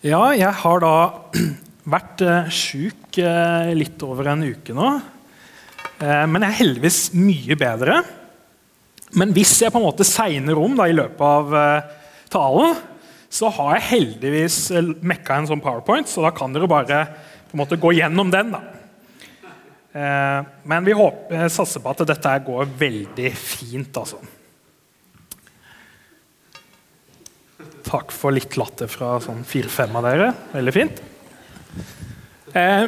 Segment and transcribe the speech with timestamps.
[0.00, 0.94] Ja, jeg har da
[1.94, 4.94] vært uh, sjuk uh, litt over en uke nå.
[6.00, 7.98] Uh, men jeg er heldigvis mye bedre.
[9.20, 11.52] Men hvis jeg på en måte segner om da, i løpet av
[12.32, 12.80] talen,
[13.28, 14.58] så har jeg heldigvis
[15.04, 17.02] mekka en sånn powerpoint, så da kan dere bare
[17.50, 18.54] på en måte gå gjennom den.
[18.54, 18.62] da.
[20.70, 23.90] men vi håper, satser på at dette går veldig fint.
[23.98, 24.22] altså.
[27.90, 30.28] Takk for litt latter fra sånn fire-fem av dere.
[30.52, 31.00] Veldig fint.
[32.54, 32.84] Eh,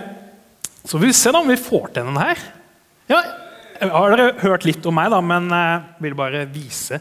[0.87, 2.43] så vi se da om vi får til den her.
[3.11, 3.23] Ja,
[3.83, 7.01] har dere hørt litt om meg, da, men jeg eh, vil bare vise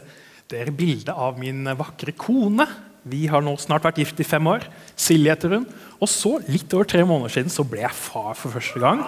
[0.50, 2.66] dere bildet av min vakre kone.
[3.06, 4.66] Vi har nå snart vært gift i fem år.
[4.98, 5.68] Silje heter hun.
[6.02, 9.06] Og så, litt over tre måneder siden, så ble jeg far for første gang.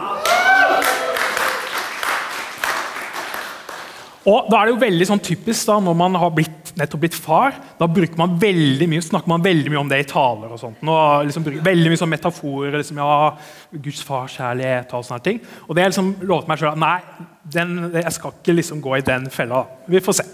[4.25, 7.17] Og da er det jo veldig sånn typisk da, når man har blitt, nettopp blitt
[7.17, 7.59] far.
[7.77, 10.55] Da bruker man veldig mye, snakker man veldig mye om det i taler.
[10.55, 10.81] og sånt.
[10.81, 12.79] Og liksom, veldig mye sånn metaforer.
[12.79, 15.43] Liksom, ja, Guds farskjærlighet og sånne ting.
[15.69, 17.27] Og det har liksom lovet meg sjøl at nei,
[17.57, 19.61] den, jeg skal ikke liksom gå i den fella.
[19.93, 20.27] Vi får se.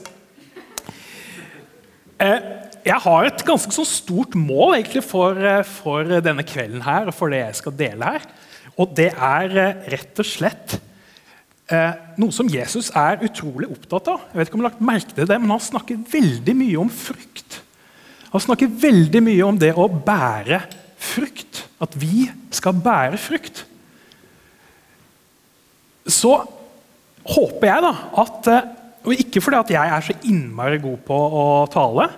[2.21, 2.47] Eh,
[2.87, 7.17] jeg har et ganske sånn stort mål egentlig for, eh, for, denne kvelden her, og
[7.17, 8.31] for det jeg skal dele her.
[8.79, 10.79] Og det er eh, rett og slett
[11.73, 14.29] eh, noe som Jesus er utrolig opptatt av.
[14.31, 16.79] Jeg vet ikke om du har lagt merke til det, men Han snakker veldig mye
[16.83, 17.61] om frukt.
[18.31, 20.63] Han snakker veldig mye om det å bære
[21.01, 21.65] frukt.
[21.83, 23.65] At vi skal bære frukt.
[26.11, 26.35] Så
[27.31, 28.69] håper jeg da at eh,
[29.01, 32.11] Og ikke fordi at jeg er så innmari god på å tale,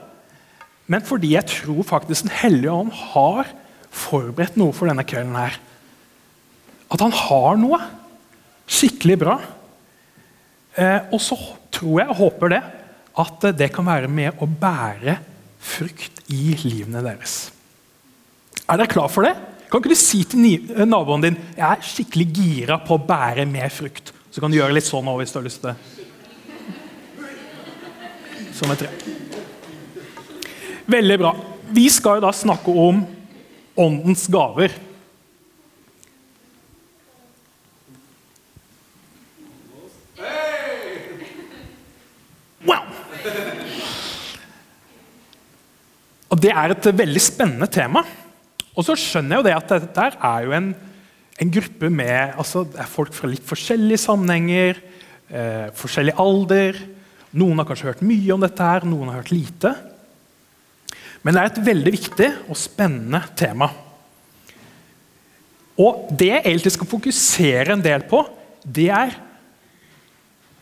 [0.90, 3.52] men fordi jeg tror faktisk Den hellige ånd har
[3.92, 5.58] forberedt noe for denne kvelden her.
[6.90, 7.78] At han har noe
[8.72, 9.36] skikkelig bra.
[10.74, 11.36] Eh, og så
[11.72, 12.62] tror jeg og håper det
[13.22, 15.18] at det kan være med å bære
[15.62, 17.50] frukt i livene deres.
[18.64, 19.34] Er dere klar for det?
[19.68, 23.46] Kan ikke du si til eh, naboen din jeg er skikkelig gira på å bære
[23.48, 24.12] mer frukt?
[24.32, 25.76] Så kan du gjøre litt sånn hvis du har lyst til det.
[28.56, 28.90] Som et tre.
[30.92, 31.32] Veldig bra.
[31.72, 33.02] Vi skal jo da snakke om
[33.80, 34.72] åndens gaver.
[46.32, 48.00] Og Det er et veldig spennende tema.
[48.72, 50.70] Og så skjønner jeg jo det at dette er jo en,
[51.44, 54.80] en gruppe med altså, det er folk fra litt forskjellige sammenhenger,
[55.28, 56.78] eh, forskjellig alder.
[57.36, 59.74] Noen har kanskje hørt mye om dette, her, noen har hørt lite.
[61.22, 63.68] Men det er et veldig viktig og spennende tema.
[65.82, 68.24] Og det jeg egentlig skal fokusere en del på,
[68.64, 69.14] det er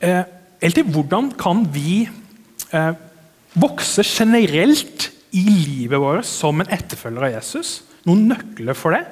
[0.02, 0.26] eh,
[0.58, 2.02] egentlig hvordan kan vi
[2.74, 2.92] eh,
[3.54, 7.80] vokse generelt i livet vårt som en etterfølger av Jesus.
[8.08, 9.04] Noen nøkler for det.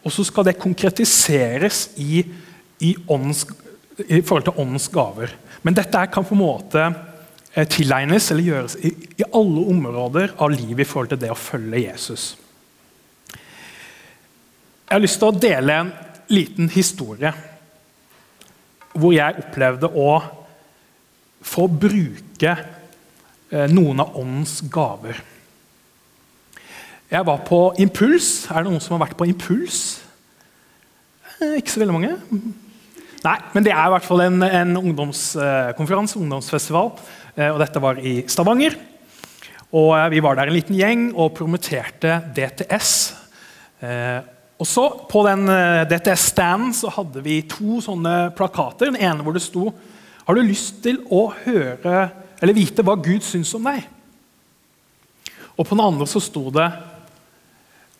[0.00, 2.22] Og så skal det konkretiseres i,
[2.80, 3.44] i, ånds,
[4.06, 5.34] i forhold til åndens gaver.
[5.62, 10.54] Men dette kan på en måte eh, tilegnes eller gjøres i, i, alle områder av
[10.54, 12.30] livet i forhold til det å følge Jesus.
[13.30, 15.92] Jeg har lyst til å dele en
[16.32, 17.30] liten historie
[18.90, 20.10] hvor jeg opplevde å
[21.46, 25.20] få bruke eh, noen av åndens gaver.
[27.10, 28.44] Jeg var på Impuls.
[28.46, 29.98] Er det noen som har vært på Impuls?
[31.40, 32.10] Eh, ikke så veldig mange.
[33.24, 36.92] Nei, men det er i hvert fall en, en ungdomskonferanse, ungdomsfestival.
[37.34, 38.76] Eh, og dette var i Stavanger.
[39.74, 42.92] Og eh, Vi var der en liten gjeng og promoterte DTS.
[44.60, 45.48] Og så På den
[45.90, 48.92] DTS-standen så hadde vi to sånne plakater.
[48.92, 49.72] Den ene hvor det sto
[50.26, 53.82] Har du lyst til å høre eller vite hva Gud syns om deg?
[55.56, 56.68] Og på den andre så sto det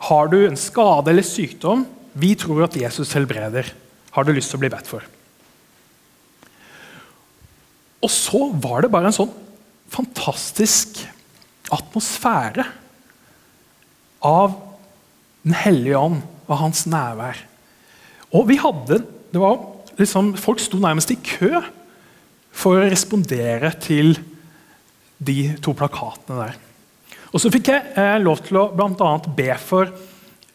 [0.09, 1.85] har du en skade eller sykdom?
[2.17, 3.69] Vi tror at Jesus helbreder.
[4.15, 5.05] Har du lyst til å bli bedt for?
[8.01, 9.33] Og så var det bare en sånn
[9.91, 11.03] fantastisk
[11.75, 12.67] atmosfære
[14.27, 14.59] av
[15.41, 17.39] Den hellige ånd og hans nærvær.
[18.37, 18.99] Og vi hadde,
[19.33, 19.55] det var
[19.97, 21.63] liksom, Folk sto nærmest i kø
[22.53, 24.19] for å respondere til
[25.17, 26.59] de to plakatene der.
[27.31, 29.11] Og så fikk jeg eh, lov til å bl.a.
[29.37, 29.91] be for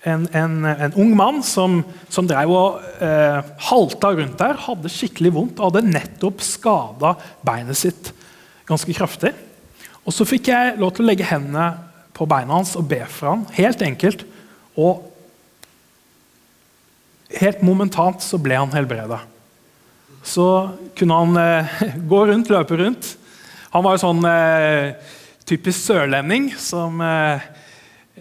[0.06, 1.80] en, en, en, ung mann som,
[2.14, 3.40] som drev og eh,
[3.70, 8.12] halta rundt der, hadde skikkelig vondt og hadde nettopp skada beinet sitt
[8.70, 9.34] ganske kraftig.
[10.06, 11.72] Og Så fikk jeg lov til å legge hendene
[12.16, 14.24] på beina hans og be for ham, helt enkelt.
[14.78, 15.08] Og
[17.40, 19.24] helt momentant så ble han helbreda.
[20.26, 20.46] Så
[20.98, 21.78] kunne han eh,
[22.12, 23.16] gå rundt, løpe rundt.
[23.74, 27.46] Han var jo sånn eh, typisk sørlending som eh,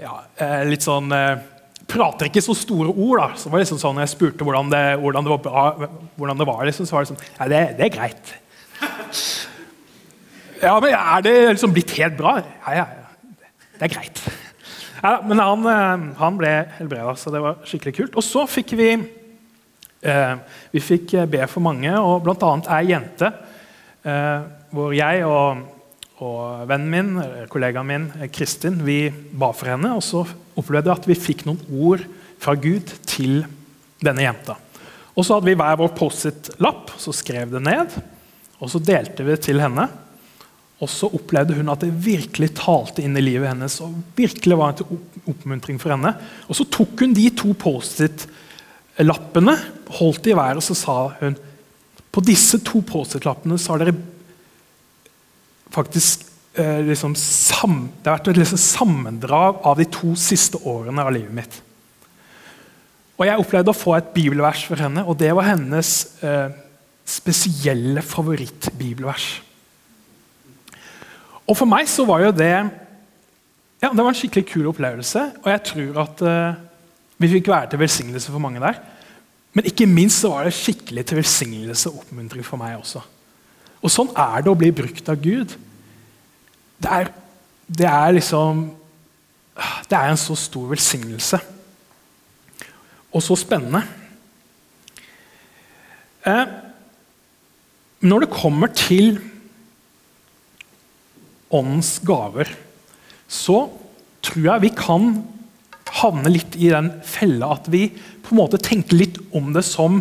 [0.03, 1.51] ja, eh, litt sånn eh,
[1.85, 3.19] Prater ikke så store ord.
[3.21, 6.39] da, så var det liksom sånn, Jeg spurte hvordan det, hvordan det var, bra, hvordan
[6.41, 8.33] det var liksom, så var det sånn Ja, det, det er greit.
[10.63, 12.39] Ja, men er det liksom blitt helt bra?
[12.41, 13.37] Ja, ja, ja.
[13.75, 14.23] Det er greit.
[15.03, 15.69] Ja, men han,
[16.17, 18.17] han ble helbreda, så det var skikkelig kult.
[18.17, 20.35] Og så fikk vi eh,
[20.73, 22.55] vi fikk be for mange, og bl.a.
[22.79, 23.29] ei jente
[24.09, 25.74] eh, hvor jeg og
[26.23, 29.97] og vennen min, kollegaen min Kristin vi ba for henne.
[29.97, 30.23] Og så
[30.55, 32.05] opplevde vi at vi fikk noen ord
[32.43, 33.43] fra Gud til
[34.05, 34.55] denne jenta.
[35.15, 37.89] Og så hadde vi hver vår Post-It-lapp, så skrev det ned.
[38.63, 39.89] Og så delte vi det til henne.
[40.83, 43.81] Og så opplevde hun at det virkelig talte inn i livet hennes.
[43.83, 44.87] og virkelig var en til
[45.31, 46.15] oppmuntring for henne.
[46.49, 49.55] Og så tok hun de to Post-It-lappene,
[49.99, 51.35] holdt de i været, og så sa hun
[52.15, 54.14] på disse to Post-It-lappene så har dere
[55.75, 56.25] faktisk
[56.55, 61.13] eh, liksom sam, Det har vært et liksom sammendrag av de to siste årene av
[61.15, 61.61] livet mitt.
[63.19, 65.91] Og Jeg opplevde å få et bibelvers for henne, og det var hennes
[66.25, 66.55] eh,
[67.07, 69.29] spesielle favorittbibelvers.
[71.45, 72.55] Og for meg så var jo det
[73.85, 76.61] ja, det var en skikkelig kul opplevelse, og jeg tror at eh,
[77.21, 78.79] vi fikk være til velsignelse for mange der.
[79.55, 83.05] Men ikke minst så var det skikkelig til velsignelse og oppmuntring for meg også.
[83.85, 85.53] Og sånn er det å bli brukt av Gud.
[86.81, 87.11] Det er,
[87.69, 88.65] det er liksom
[89.87, 91.39] Det er en så stor velsignelse.
[93.15, 93.85] Og så spennende.
[96.27, 96.49] Eh,
[98.03, 99.21] når det kommer til
[101.55, 102.51] åndens gaver,
[103.29, 103.69] så
[104.25, 105.13] tror jeg vi kan
[106.01, 110.01] havne litt i den fella at vi på en måte tenker litt om det som,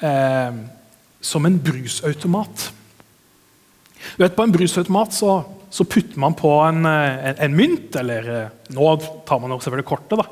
[0.00, 0.52] eh,
[1.20, 2.70] som en brusautomat.
[4.16, 5.36] Du vet, På en brusautomat så,
[5.70, 8.96] så putter man på en, eh, en, en, mynt, eller eh, nå
[9.28, 10.20] tar man selvfølgelig kortet.
[10.20, 10.26] da.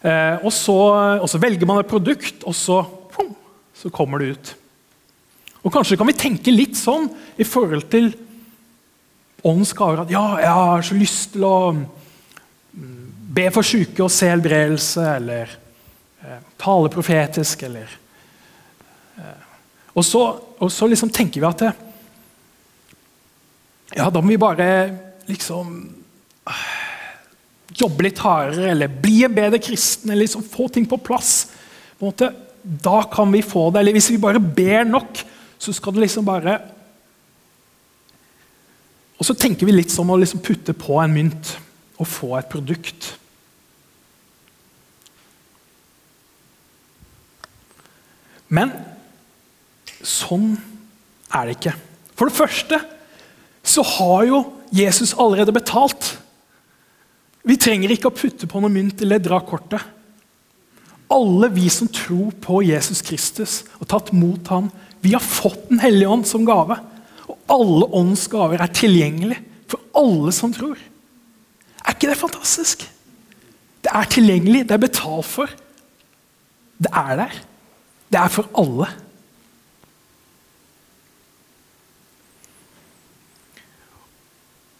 [0.00, 0.78] Eh, og, så,
[1.20, 2.80] og, så, velger man et produkt, og så,
[3.76, 4.54] så kommer det ut.
[5.60, 8.14] Og Kanskje kan vi tenke litt sånn i forhold til
[9.44, 10.04] åndens gaver.
[10.04, 15.04] At ja, jeg har så lyst til å mm, be for syke og se helbredelse,
[15.18, 15.52] eller
[16.24, 17.92] eh, tale profetisk, eller
[19.20, 19.46] eh,
[19.92, 20.24] og, så,
[20.56, 21.74] og så liksom tenker vi at det,
[23.96, 24.68] ja, da må vi bare
[25.30, 25.72] liksom
[26.48, 26.68] øh,
[27.80, 31.52] Jobbe litt hardere eller bli en bedre kristen eller liksom få ting på plass.
[31.96, 33.80] På måte, da kan vi få det.
[33.80, 35.22] Eller hvis vi bare ber nok,
[35.56, 36.58] så skal det liksom bare
[39.20, 41.54] Og så tenker vi litt som å liksom putte på en mynt
[42.00, 43.10] og få et produkt.
[48.48, 48.72] Men
[50.00, 50.54] sånn
[51.36, 51.74] er det ikke.
[52.16, 52.80] For det første
[53.70, 54.42] så har jo
[54.74, 56.16] Jesus allerede betalt.
[57.46, 59.82] Vi trenger ikke å putte på noe mynt eller dra kortet.
[61.10, 64.68] Alle vi som tror på Jesus Kristus og tatt mot ham,
[65.00, 66.76] vi har fått Den hellige ånd som gave.
[67.30, 69.38] Og alle åndens gaver er tilgjengelig
[69.70, 70.78] for alle som tror.
[71.80, 72.84] Er ikke det fantastisk?
[73.80, 75.52] Det er tilgjengelig, det er betalt for.
[76.80, 77.38] Det er der.
[78.10, 78.90] Det er for alle.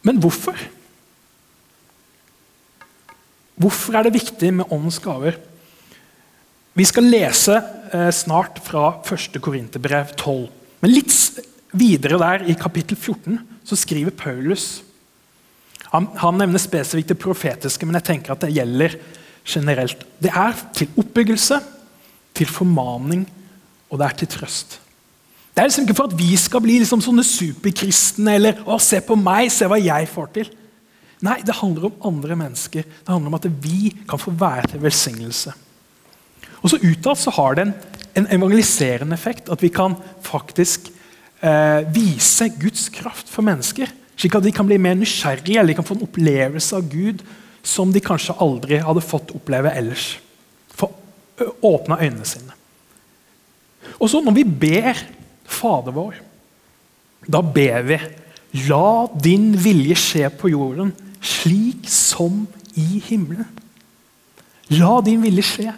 [0.06, 0.56] Men hvorfor?
[3.60, 5.36] Hvorfor er det viktig med åndens gaver?
[6.78, 7.58] Vi skal lese
[7.92, 9.36] eh, snart fra 1.
[9.42, 10.46] Korinterbrev 12.
[10.80, 11.12] Men litt
[11.76, 14.82] videre der, i kapittel 14, så skriver Paulus
[15.90, 18.94] Han, han nevner spesifikt det profetiske, men jeg tenker at det gjelder
[19.44, 20.04] generelt.
[20.22, 21.58] Det er til oppbyggelse,
[22.38, 23.24] til formaning,
[23.90, 24.78] og det er til trøst.
[25.50, 29.00] Det er liksom ikke for at vi skal bli liksom sånne superkristne eller å, se
[29.02, 30.52] på meg, se hva jeg får til.
[31.26, 32.86] Nei, det handler om andre mennesker.
[32.86, 35.52] Det handler om at vi kan få være til velsignelse.
[36.60, 37.74] Og så Utad så har det en,
[38.20, 39.50] en, evangeliserende effekt.
[39.52, 40.88] At vi kan faktisk
[41.42, 43.90] eh, vise Guds kraft for mennesker.
[44.20, 47.24] Slik at de kan bli mer nysgjerrige eller de kan få en opplevelse av Gud
[47.66, 50.14] som de kanskje aldri hadde fått oppleve ellers.
[50.76, 50.88] Få
[51.64, 52.56] åpna øynene sine.
[54.00, 54.96] Og så Når vi ber
[55.50, 56.18] Fader vår,
[57.30, 58.00] da ber vi
[58.66, 60.90] La din vilje skje på jorden
[61.22, 62.42] slik som
[62.74, 63.46] i himmelen.
[64.74, 65.74] La din vilje skje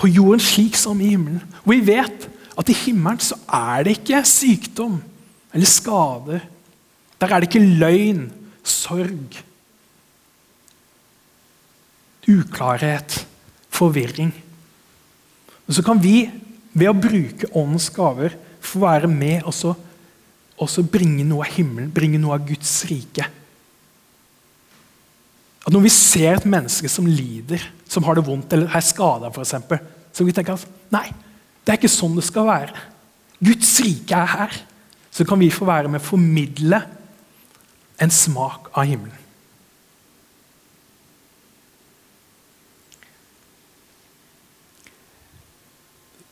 [0.00, 1.42] på jorden slik som i himmelen.
[1.66, 2.24] Og vi vet
[2.56, 4.96] at i himmelen så er det ikke sykdom
[5.52, 6.46] eller skader.
[7.20, 8.30] Der er det ikke løgn,
[8.64, 9.36] sorg,
[12.30, 13.26] uklarhet,
[13.68, 14.32] forvirring.
[15.68, 16.30] Og så kan vi
[16.72, 19.74] ved å bruke åndens gaver få være med og så,
[20.60, 23.26] og så bringe noe av himmelen, bringe noe av Guds rike.
[25.60, 29.32] At når vi ser et menneske som lider, som har det vondt eller er skada,
[29.32, 31.08] så kan vi tenke at nei,
[31.64, 32.86] det er ikke sånn det skal være.
[33.40, 34.60] Guds rike er her.
[35.10, 36.78] Så kan vi få være med å formidle
[38.00, 39.19] en smak av himmelen.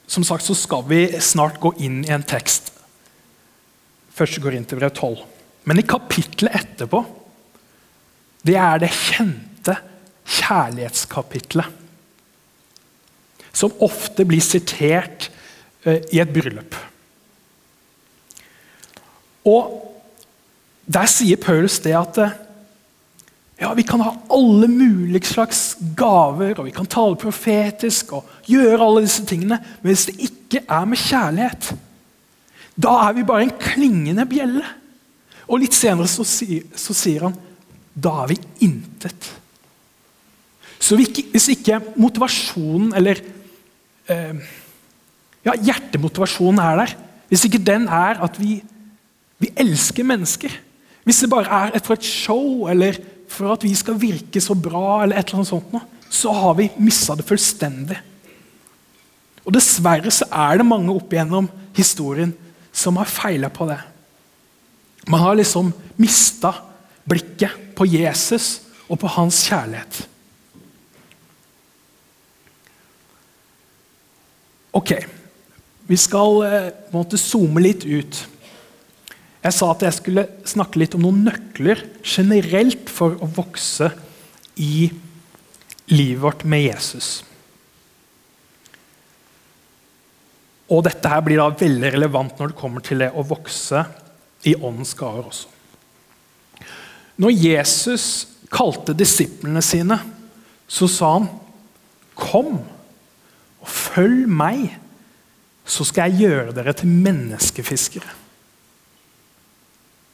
[0.09, 2.73] Som sagt så skal vi snart gå inn i en tekst.
[4.17, 5.21] Første går inn til brev 12.
[5.69, 7.03] Men i kapittelet etterpå,
[8.49, 9.75] det er det kjente
[10.39, 11.77] kjærlighetskapitlet.
[13.53, 15.29] Som ofte blir sitert
[15.85, 16.77] eh, i et bryllup.
[19.49, 19.85] Og
[20.89, 22.37] Der sier Paulus det at eh,
[23.59, 28.79] ja, vi kan ha alle mulige slags gaver, og vi kan tale profetisk og gjøre
[28.85, 31.73] alle disse tingene, men hvis det ikke er med kjærlighet,
[32.79, 34.63] da er vi bare en klingende bjelle.
[35.49, 37.35] Og litt senere så, så sier han
[37.99, 38.39] da er vi
[38.69, 39.33] intet.
[40.79, 43.19] Så hvis ikke motivasjonen eller
[44.07, 44.39] eh,
[45.43, 46.95] ja, hjertemotivasjonen er der,
[47.29, 48.61] hvis ikke den er at vi,
[49.43, 50.55] vi elsker mennesker
[51.05, 52.97] Hvis det bare er for et show eller
[53.29, 56.71] for at vi skal virke så bra, eller et eller annet sånt, så har vi
[56.81, 57.99] mista det fullstendig.
[59.45, 62.35] Og Dessverre så er det mange opp igjennom historien
[62.73, 63.79] som har feila på det.
[65.09, 66.53] Man har liksom mista
[67.09, 68.59] blikket på Jesus
[68.89, 70.03] og på hans kjærlighet.
[74.77, 74.93] Ok,
[75.89, 78.21] vi skal eh, måtte zoome litt ut.
[79.39, 83.93] Jeg sa at jeg skulle snakke litt om noen nøkler generelt for å vokse
[84.59, 84.89] i
[85.93, 87.23] livet vårt med Jesus.
[90.69, 93.87] Og dette her blir da veldig relevant når det kommer til det å vokse
[94.49, 95.55] i åndens gaver også.
[97.19, 98.05] Når Jesus
[98.53, 99.99] kalte disiplene sine,
[100.69, 101.29] så sa han,
[102.15, 102.59] 'Kom
[103.61, 104.79] og følg meg,
[105.65, 108.28] så skal jeg gjøre dere til menneskefiskere'.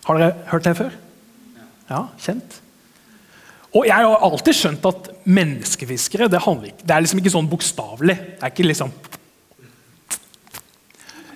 [0.05, 0.95] Har dere hørt det før?
[1.91, 2.61] Ja, kjent?
[3.75, 8.17] Og Jeg har alltid skjønt at menneskefiskere det, ikke, det er liksom ikke sånn bokstavelig.
[8.37, 8.93] Det er ikke liksom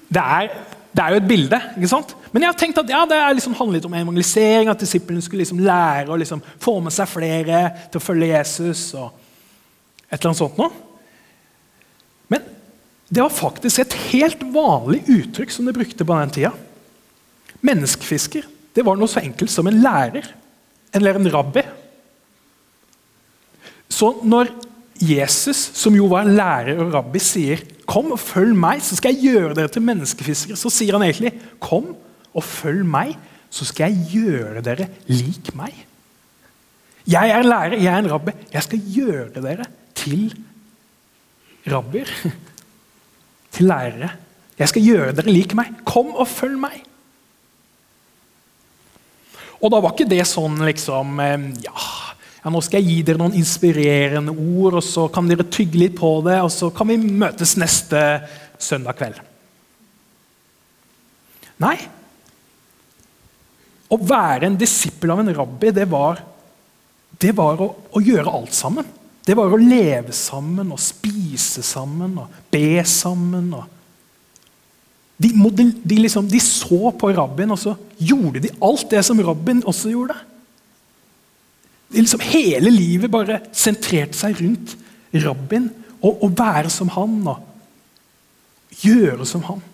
[0.09, 0.53] det er,
[0.97, 1.59] det er, jo et bilde.
[1.77, 2.15] ikke sant?
[2.33, 4.71] Men jeg har tenkt at ja, det liksom litt om evangelisering.
[4.73, 8.95] At disiplene skulle liksom lære å liksom få med seg flere til å følge Jesus.
[8.95, 9.11] og
[10.09, 10.71] et eller annet sånt noe.
[12.33, 12.47] Men
[13.13, 16.55] det var faktisk et helt vanlig uttrykk som de brukte på den tida.
[17.61, 18.49] Menneskefisker
[18.79, 20.29] det var noe så enkelt som en lærer
[20.95, 21.65] eller en rabbi.
[23.91, 24.53] Så når
[25.03, 29.33] Jesus, som jo var lærer og rabbi, sier 'Kom og følg meg, så skal jeg
[29.33, 31.97] gjøre dere til menneskefiskere', så sier han egentlig 'Kom
[32.35, 33.17] og følg meg,
[33.51, 35.87] så skal jeg gjøre dere lik meg'.
[37.09, 38.33] Jeg er lærer, jeg er en rabbi.
[38.53, 40.35] Jeg skal gjøre dere til
[41.67, 42.09] rabbier.
[43.53, 44.11] Til lærere.
[44.59, 45.73] Jeg skal gjøre dere lik meg.
[45.85, 46.85] Kom og følg meg.
[49.59, 51.19] Og da var ikke det sånn liksom
[51.65, 51.75] ja,
[52.45, 55.97] ja, nå skal jeg gi dere noen inspirerende ord, og så kan dere tygge litt
[55.99, 58.03] på det, og så kan vi møtes neste
[58.63, 59.19] søndag kveld.
[61.59, 61.77] Nei.
[63.89, 66.21] Å være en disippel av en rabbi, det var,
[67.19, 68.87] det var å, å, gjøre alt sammen.
[69.27, 73.51] Det var å leve sammen og spise sammen og be sammen.
[73.59, 73.78] og
[75.19, 75.33] de,
[75.83, 79.91] de, liksom, de, så på rabbien, og så gjorde de alt det som rabbien også
[79.91, 80.15] gjorde.
[81.91, 84.77] De liksom, hele livet bare sentrerte seg rundt
[85.25, 85.71] rabbien.
[85.99, 87.43] Og, å være som han og
[88.85, 89.65] gjøre som han.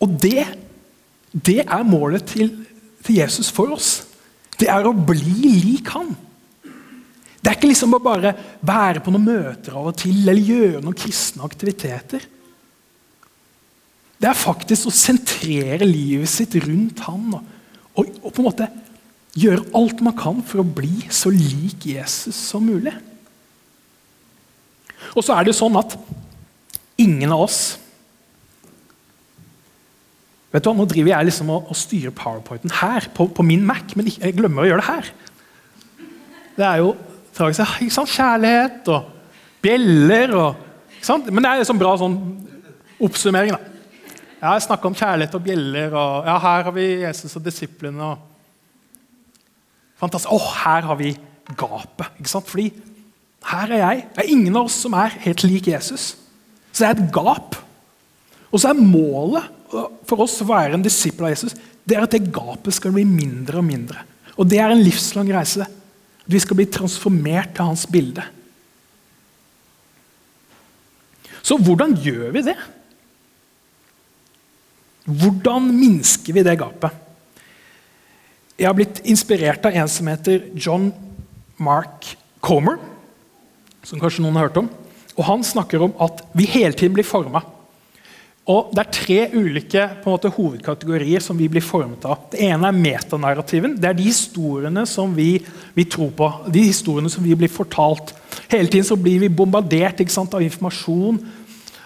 [0.00, 0.48] Og det,
[1.30, 2.50] det er målet til,
[3.04, 3.92] til Jesus for oss.
[4.58, 6.16] Det er å bli lik han.
[7.40, 10.82] Det er ikke liksom å bare være på noen møter av og til eller gjøre
[10.84, 12.26] noen kristne aktiviteter.
[14.20, 17.52] Det er faktisk å sentrere livet sitt rundt han og,
[17.96, 18.68] og, og på en måte
[19.40, 22.92] gjøre alt man kan for å bli så lik Jesus som mulig.
[25.16, 25.96] Og så er det sånn at
[27.00, 27.60] ingen av oss
[30.50, 33.62] Vet du hva, Nå driver jeg liksom og, og styrer powerpointen her på, på min
[33.62, 35.10] Mac, men jeg glemmer å gjøre det her.
[36.56, 36.88] Det er jo
[37.34, 38.10] ikke sant?
[38.10, 39.10] Kjærlighet og
[39.62, 40.66] bjeller og
[41.30, 42.16] Men det er sånn bra sånn
[43.00, 43.54] oppsummering.
[43.54, 43.60] da.
[44.40, 48.04] Jeg har snakka om kjærlighet og bjeller, og ja, her har vi Jesus og disiplene.
[48.04, 48.18] og
[50.00, 50.32] Fantastisk.
[50.32, 51.14] Å, her har vi
[51.56, 52.20] gapet.
[52.20, 52.48] ikke sant?
[52.48, 52.70] Fordi
[53.50, 54.04] her er jeg.
[54.14, 56.14] Det er ingen av oss som er helt lik Jesus.
[56.72, 57.56] Så det er et gap.
[58.50, 59.48] Og så er målet
[60.08, 61.54] for oss å være en disippel av Jesus,
[61.86, 64.02] det er at det gapet skal bli mindre og mindre.
[64.36, 65.66] Og det er en livslang reise.
[66.30, 68.24] Vi skal bli transformert til hans bilde.
[71.42, 72.56] Så hvordan gjør vi det?
[75.10, 76.92] Hvordan minsker vi det gapet?
[78.60, 80.90] Jeg har blitt inspirert av en som heter John
[81.56, 82.12] Mark
[82.44, 82.76] Comer,
[83.82, 84.68] som kanskje noen har hørt om.
[85.16, 87.42] Og Han snakker om at vi hele tiden blir forma.
[88.48, 92.22] Og Det er tre ulike måte, hovedkategorier som vi blir formet av.
[92.32, 93.76] Det ene er metanarrativen.
[93.76, 95.34] Det er de historiene som vi,
[95.76, 96.30] vi, tror på.
[96.48, 98.14] De historiene som vi blir fortalt.
[98.50, 101.20] Hele tiden så blir vi bombardert sant, av informasjon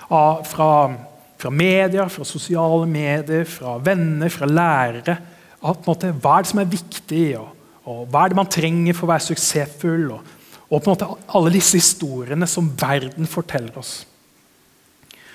[0.09, 0.95] av, fra,
[1.41, 5.19] fra media, fra sosiale medier, fra venner, fra lærere.
[5.65, 7.53] Av, måte, hva er det som er viktig, og,
[7.85, 10.11] og, hva er det man trenger for å være suksessfull?
[10.17, 10.35] Og,
[10.71, 14.03] og på en måte alle disse historiene som verden forteller oss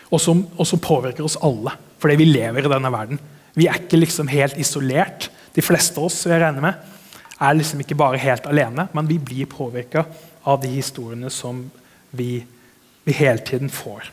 [0.10, 3.20] og som, og som påvirker oss alle, fordi vi lever i denne verden.
[3.58, 5.30] Vi er ikke liksom helt isolert.
[5.56, 6.90] De fleste av oss jeg regner med,
[7.40, 10.06] er liksom ikke bare helt alene, men vi blir påvirka
[10.48, 11.64] av de historiene som
[12.12, 12.44] vi,
[13.06, 14.10] vi, hele tiden får.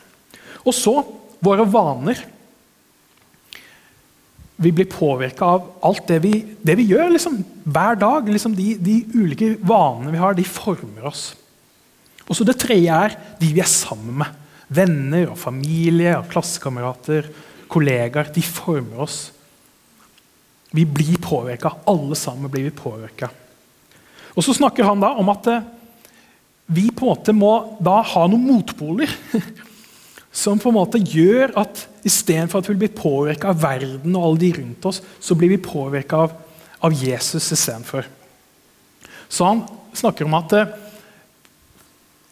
[0.66, 0.96] Og så
[1.44, 2.20] våre vaner.
[4.56, 6.32] Vi blir påvirka av alt det vi,
[6.64, 8.28] det vi gjør liksom, hver dag.
[8.30, 11.28] Liksom de, de, ulike vanene vi har, de former oss.
[12.26, 14.45] Og så Det tredje er de vi er sammen med.
[14.66, 17.28] Venner og familie og klassekamerater,
[17.70, 19.18] kollegaer, de former oss.
[20.74, 21.72] Vi blir påvirka.
[21.86, 23.30] Alle sammen blir vi påvirka.
[24.36, 25.68] Og så snakker han da om at eh,
[26.66, 29.12] vi på en måte må da ha noen motpoler.
[30.36, 34.42] Som på en måte gjør at istedenfor at vi blir påvirka av verden og alle
[34.42, 36.34] de rundt oss, så blir vi påvirka av,
[36.84, 38.04] av Jesus istedenfor.
[39.28, 39.62] Så han
[39.96, 40.74] snakker om at eh,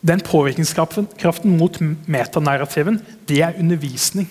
[0.04, 4.28] den påvirkningskraften mot metanarrativen, det er undervisning.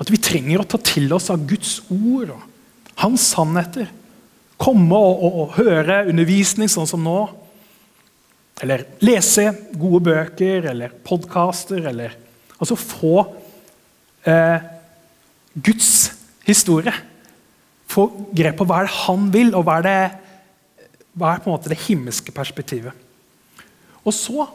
[0.00, 2.46] At vi trenger å ta til oss av Guds ord og
[3.02, 3.90] hans sannheter.
[4.60, 7.18] Komme og, og, og høre undervisning sånn som nå.
[8.64, 11.84] Eller lese gode bøker eller podkaster.
[11.92, 12.16] Eller
[12.56, 13.26] altså få
[14.24, 14.64] eh,
[15.52, 15.92] Guds
[16.48, 16.96] historie.
[17.90, 21.50] Få grep på hva er det han vil, og hva er, det, hva er på
[21.50, 23.09] en måte det himmelske perspektivet.
[24.06, 24.46] Og så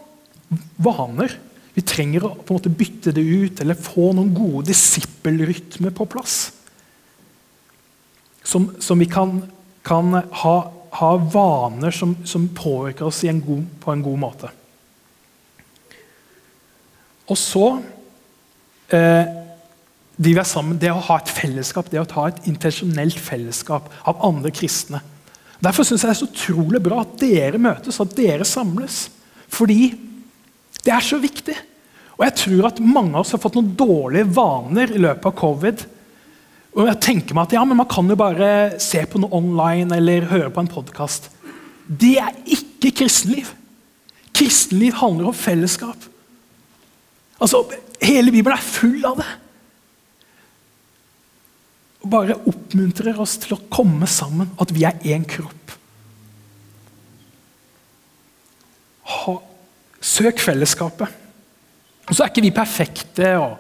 [0.81, 1.36] vaner.
[1.75, 6.08] Vi trenger å på en måte bytte det ut eller få noen gode disippelrytmer på
[6.08, 6.38] plass.
[8.45, 9.41] Som, som vi kan,
[9.84, 10.55] kan ha,
[10.99, 14.51] ha, vaner som, som påvirker oss en god, på en god måte.
[17.25, 17.65] Og så
[18.93, 19.25] eh,
[20.15, 23.89] de vi er sammen, Det å ha et fellesskap, det å ta et intensjonelt fellesskap
[24.08, 25.01] av andre kristne.
[25.60, 29.10] Derfor syns jeg det er så utrolig bra at dere møtes, at dere samles.
[29.51, 29.89] Fordi
[30.86, 31.55] det er så viktig.
[32.15, 35.38] Og jeg tror at mange av oss har fått noen dårlige vaner i løpet av
[35.39, 35.86] covid.
[36.75, 39.95] Og jeg tenker meg at ja, men Man kan jo bare se på noe online
[39.97, 41.29] eller høre på en podkast.
[41.86, 43.51] Det er ikke kristenliv.
[44.36, 46.12] Kristenliv handler om fellesskap.
[47.39, 47.65] Altså,
[48.01, 49.27] Hele Bibelen er full av det.
[52.03, 55.65] Og bare oppmuntrer oss til å komme sammen, at vi er én kropp.
[59.05, 59.36] ha,
[60.06, 61.22] Søk fellesskapet.
[62.06, 63.32] Og så er ikke vi perfekte.
[63.41, 63.58] og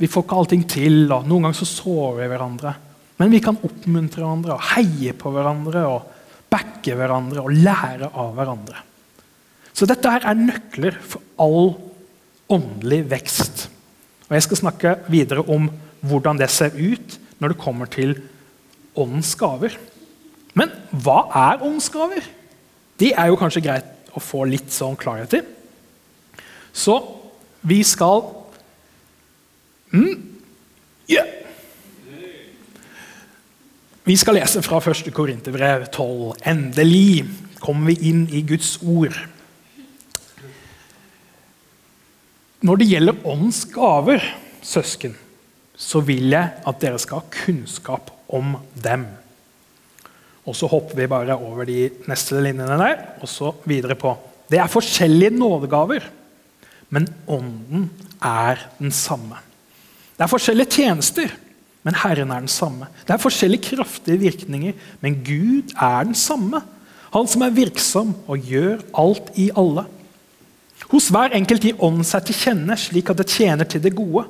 [0.00, 1.04] Vi får ikke allting til.
[1.12, 2.74] og Noen ganger så sårer vi hverandre.
[3.20, 6.12] Men vi kan oppmuntre hverandre og heie på hverandre og
[6.52, 8.82] backe hverandre og lære av hverandre.
[9.76, 11.74] Så dette her er nøkler for all
[12.52, 13.66] åndelig vekst.
[14.28, 15.68] Og Jeg skal snakke videre om
[16.06, 18.16] hvordan det ser ut når det kommer til
[18.96, 19.76] åndens gaver.
[20.56, 22.24] Men hva er åndens gaver?
[22.96, 25.42] De er jo kanskje greit å få litt sånn klarhet i.
[26.76, 26.96] Så
[27.66, 28.22] vi skal
[29.92, 30.14] mm,
[31.10, 31.32] yeah.
[34.06, 35.08] Vi skal lese fra 1.
[35.10, 36.36] Korinterbrev 12.
[36.46, 37.24] Endelig
[37.58, 39.16] kommer vi inn i Guds ord.
[42.66, 44.22] Når det gjelder åndens gaver,
[44.62, 45.16] søsken,
[45.76, 49.08] så vil jeg at dere skal ha kunnskap om dem.
[50.46, 54.14] Og så hopper vi bare over de neste linjene der, og så videre på.
[54.50, 56.06] Det er forskjellige nådegaver,
[56.94, 57.88] men ånden
[58.22, 59.40] er den samme.
[60.14, 61.34] Det er forskjellige tjenester,
[61.82, 62.86] men Herren er den samme.
[63.06, 66.62] Det er forskjellige kraftige virkninger, men Gud er den samme.
[67.14, 69.86] Han som er virksom og gjør alt i alle.
[70.90, 74.26] Hos hver enkelt gir ånden seg til kjenne, slik at det tjener til det gode.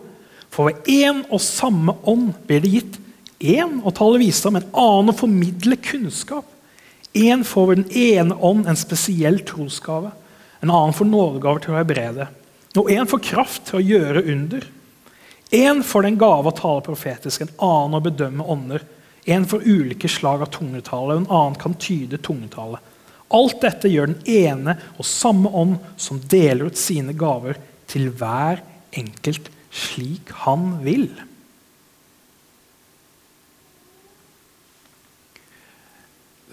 [0.53, 3.01] For ved én og samme ånd blir det gitt
[3.39, 6.47] Én å tale visdom, en annen å formidle kunnskap.
[7.17, 10.13] Én får ved den ene ånd en spesiell trosgave.
[10.61, 12.29] En annen får nådegaver til å helbrede.
[12.77, 14.67] Og én får kraft til å gjøre under.
[15.55, 18.85] En får den gave å tale profetisk, en annen å bedømme ånder.
[19.27, 22.81] En får ulike slag av tungetale, en annen kan tyde tungetale.
[23.35, 27.59] Alt dette gjør den ene og samme ånd som deler ut sine gaver
[27.91, 28.63] til hver
[28.97, 31.09] enkelt slik han vil.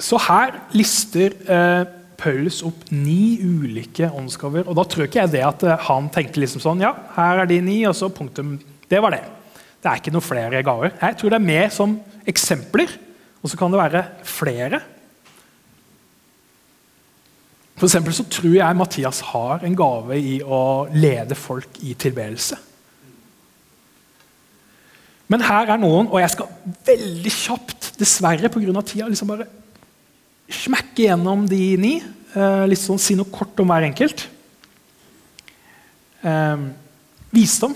[0.01, 1.83] Så her lister eh,
[2.17, 4.65] Paulus opp ni ulike åndsgaver.
[4.67, 7.49] Og da tror ikke jeg det at eh, han tenker liksom sånn Ja, her er
[7.49, 8.55] de ni, og så punktum.
[8.89, 9.23] Det var det.
[9.83, 10.95] Det er ikke noen flere gaver.
[11.01, 11.97] Jeg tror det er mer som
[12.29, 12.91] eksempler,
[13.43, 14.79] og så kan det være flere.
[17.81, 22.55] For så tror jeg Mathias har en gave i å lede folk i tilbedelse.
[25.33, 26.51] Men her er noen, og jeg skal
[26.87, 28.81] veldig kjapt, dessverre pga.
[28.85, 29.49] tida, liksom bare
[30.51, 31.93] smekke gjennom de ni.
[32.33, 34.25] Eh, litt sånn, Si noe kort om hver enkelt.
[36.23, 36.67] Eh,
[37.33, 37.75] visdom.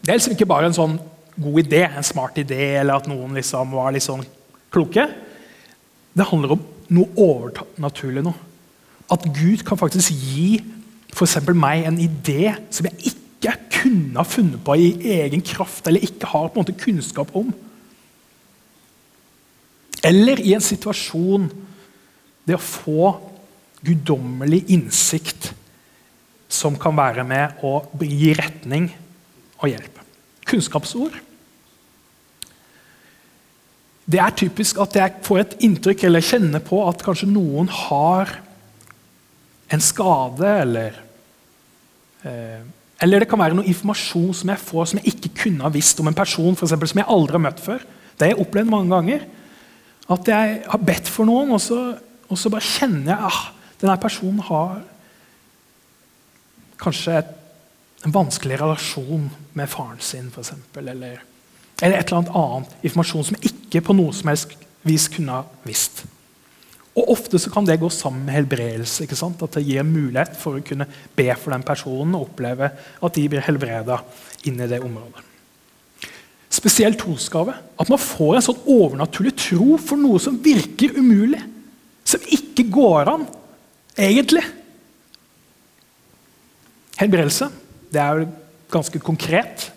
[0.00, 0.98] Det er liksom ikke bare en sånn
[1.40, 4.24] god idé, en smart idé, eller at noen liksom var litt sånn
[4.72, 5.06] kloke.
[6.16, 8.34] Det handler om noe overnaturlig nå.
[9.10, 10.60] At Gud kan faktisk gi
[11.10, 11.40] f.eks.
[11.54, 14.90] meg en idé som jeg ikke kunne ha funnet på i
[15.20, 17.52] egen kraft, eller ikke har på en måte kunnskap om.
[20.06, 21.48] Eller i en situasjon
[22.48, 23.10] det å få
[23.84, 25.52] guddommelig innsikt
[26.50, 28.90] som kan være med å gi retning
[29.60, 30.00] og hjelp.
[30.48, 31.14] Kunnskapsord.
[34.10, 38.32] Det er typisk at jeg får et inntrykk eller kjenner på at kanskje noen har
[39.70, 40.96] en skade eller
[42.26, 42.62] eh,
[43.00, 46.00] Eller det kan være noe informasjon som jeg får som jeg ikke kunne ha visst
[46.02, 47.86] om en person for eksempel, som jeg aldri har møtt før.
[48.12, 49.22] Det har jeg opplevd mange ganger.
[50.10, 51.80] At jeg har bedt for noen, og så,
[52.26, 53.42] og så bare kjenner jeg ah,
[53.80, 54.80] denne personen har
[56.80, 57.36] kanskje et,
[58.06, 60.54] en vanskelig relasjon med faren sin, f.eks.
[60.80, 61.20] Eller,
[61.82, 64.56] eller et eller annet informasjon som jeg ikke på noe som helst
[64.88, 66.04] vis kunne ha visst.
[66.96, 69.04] Og Ofte så kan det gå sammen med helbredelse.
[69.04, 69.42] ikke sant?
[69.44, 73.28] At det gir mulighet for å kunne be for den personen og oppleve at de
[73.30, 74.00] blir helbreda
[74.48, 75.29] inn i det området
[76.50, 77.54] spesiell trosgave.
[77.80, 81.40] At man får en sånn overnaturlig tro for noe som virker umulig.
[82.06, 83.26] Som ikke går an,
[83.94, 84.42] egentlig.
[87.00, 87.48] Helbredelse
[87.90, 88.26] det er jo
[88.70, 89.70] ganske konkret.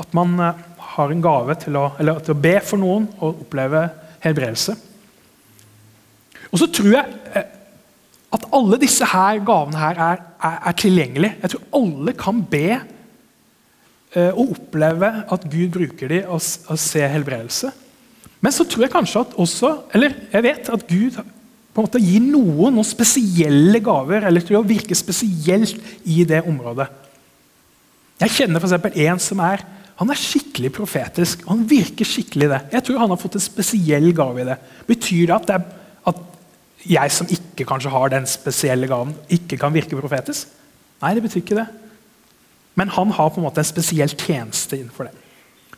[0.00, 0.60] At man eh,
[0.94, 3.84] har en gave til å, til å be for noen og oppleve
[4.24, 4.76] helbredelse.
[6.52, 7.50] Og så tror jeg eh,
[8.32, 11.36] at alle disse her gavene her er, er, er tilgjengelige.
[11.42, 12.66] Jeg tror alle kan be
[14.12, 17.70] å oppleve at Gud bruker dem og, og se helbredelse.
[18.42, 21.20] Men så tror jeg kanskje at også, eller jeg vet at Gud
[21.72, 26.42] på en måte gir noen noen spesielle gaver eller til å virke spesielt i det
[26.44, 26.88] området.
[28.20, 28.98] Jeg kjenner f.eks.
[29.06, 29.64] en som er
[30.02, 31.44] han er skikkelig profetisk.
[31.46, 32.60] Han virker skikkelig det.
[32.72, 34.56] Jeg tror han har fått en spesiell gave i det.
[34.88, 35.66] Betyr det at, det er,
[36.10, 40.50] at jeg som ikke kanskje har den spesielle gaven, ikke kan virke profetisk?
[41.04, 41.68] Nei, det betyr ikke det.
[42.74, 45.16] Men han har på en måte en spesiell tjeneste innenfor det.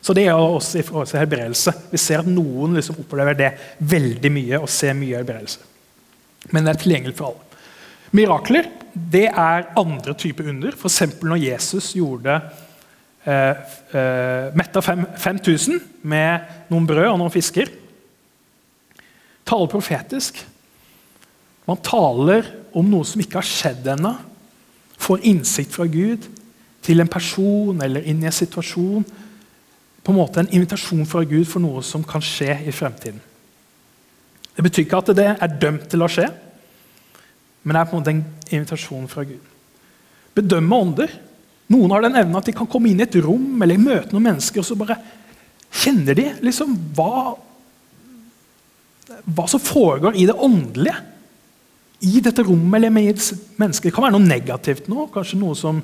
[0.05, 1.71] Så Det er også i forhold til helbredelse.
[1.91, 5.59] Vi ser at noen liksom opplever det veldig mye og ser mye helbredelse.
[6.53, 7.61] Men det er tilgjengelig for alle.
[8.15, 10.77] Mirakler det er andre typer under.
[10.77, 11.01] F.eks.
[11.25, 12.37] når Jesus gjorde
[13.25, 13.65] eh,
[13.97, 17.73] eh, metta 5000 med noen brød og noen fisker.
[19.45, 20.37] Taler profetisk.
[21.65, 24.13] Man taler om noe som ikke har skjedd ennå.
[25.01, 26.29] Får innsikt fra Gud
[26.85, 29.05] til en person eller inn i en situasjon.
[30.05, 33.21] På en måte En invitasjon fra Gud for noe som kan skje i fremtiden.
[34.55, 36.29] Det betyr ikke at det er dømt til å skje,
[37.65, 39.41] men det er på en måte en invitasjon fra Gud.
[40.37, 41.15] Bedømme ånder.
[41.73, 44.29] Noen har den evnen at de kan komme inn i et rom eller møte noen
[44.29, 44.99] mennesker, og så bare
[45.75, 47.33] kjenner de liksom hva,
[49.25, 50.95] hva som foregår i det åndelige.
[52.05, 53.21] I dette rommet eller med
[53.57, 53.89] mennesker.
[53.89, 55.81] Det kan være noe negativt nå, kanskje noe som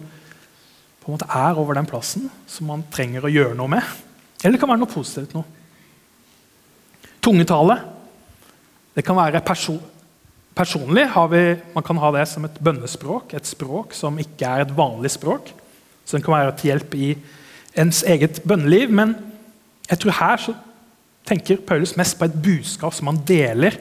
[1.02, 3.86] på en måte er over den plassen som man trenger å gjøre noe med.
[4.42, 5.48] Eller det kan være noe positivt noe.
[7.22, 7.78] Tungetale.
[8.94, 9.80] Det kan være perso
[10.58, 11.08] personlig.
[11.32, 15.14] Vi, man kan ha det som et bønnespråk, et språk som ikke er et vanlig
[15.16, 15.52] språk.
[16.06, 17.12] Så den kan være til hjelp i
[17.82, 18.94] ens eget bønneliv.
[18.94, 19.16] Men
[19.90, 20.56] jeg tror her så
[21.28, 23.78] tenker Paulus mest på et budskap som han deler,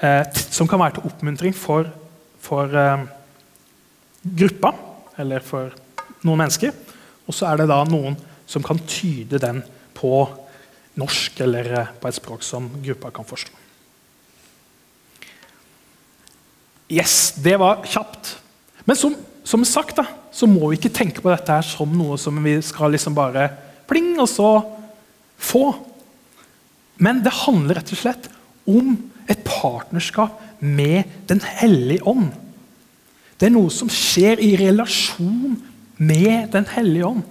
[0.00, 1.88] eh, som kan være til oppmuntring for,
[2.40, 3.06] for eh,
[4.24, 4.74] gruppa,
[5.20, 5.76] eller for
[6.26, 6.74] noen mennesker.
[7.26, 8.18] Og så er det da noen
[8.50, 9.62] som kan tyde den
[9.94, 10.24] på
[10.98, 13.54] norsk eller eh, på et språk som gruppa kan forstå.
[16.90, 18.34] Yes, det var kjapt.
[18.84, 19.14] Men som,
[19.46, 22.56] som sagt da, så må vi ikke tenke på dette her som noe som vi
[22.66, 23.46] skal liksom bare
[23.90, 24.50] pling, og så
[25.38, 25.70] få.
[26.98, 28.26] Men det handler rett og slett
[28.70, 28.96] om
[29.30, 32.32] et partnerskap med Den hellige ånd.
[33.38, 35.54] Det er noe som skjer i relasjon
[36.00, 37.24] med Den hellige ånd.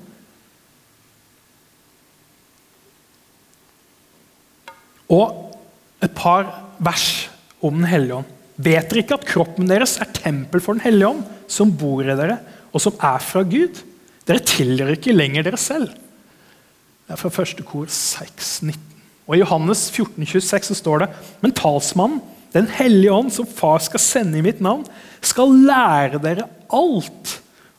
[5.10, 5.58] Og
[6.06, 7.30] et par vers
[7.66, 8.36] om Den hellige ånd.
[8.60, 12.14] Vet dere ikke at kroppen deres er tempel for Den hellige ånd, som bor i
[12.14, 12.38] dere,
[12.70, 13.82] og som er fra Gud?
[14.28, 15.90] Dere tilhører ikke lenger dere selv.
[15.90, 18.86] Det er fra første kor 6, 19.
[19.30, 21.10] Og I Johannes 14, 26 så står det
[21.42, 22.22] Men talsmannen,
[22.54, 24.82] Den hellige ånd, som far skal sende i mitt navn,
[25.22, 27.36] skal lære dere alt